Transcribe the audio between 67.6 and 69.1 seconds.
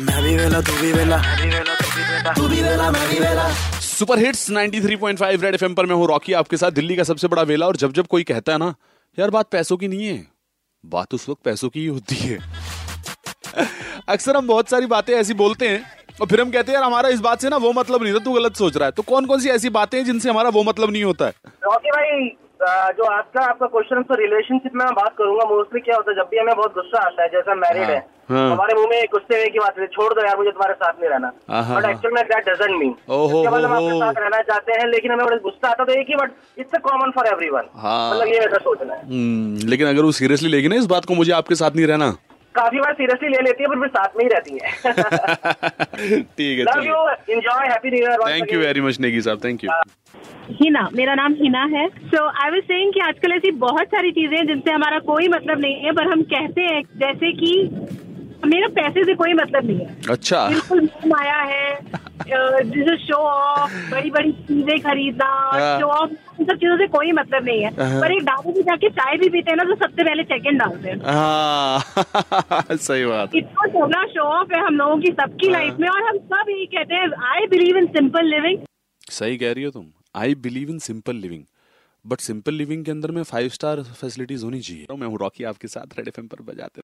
है। हाँ। पर एक ढाबे में जाके